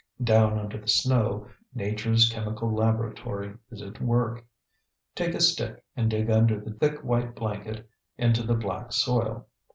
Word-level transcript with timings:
Down 0.23 0.57
under 0.57 0.79
the 0.79 0.87
snow 0.87 1.47
Nature's 1.75 2.27
chemical 2.27 2.73
laboratory 2.73 3.53
is 3.69 3.83
at 3.83 4.01
work. 4.01 4.43
Take 5.13 5.35
a 5.35 5.39
stick 5.39 5.85
and 5.95 6.09
dig 6.09 6.27
under 6.27 6.59
the 6.59 6.73
thick 6.73 7.03
white 7.03 7.35
blanket 7.35 7.87
into 8.17 8.41
the 8.41 8.55
black 8.55 8.93
soil. 8.93 9.45